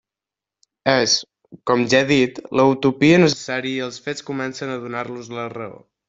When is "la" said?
2.59-2.65, 5.41-5.45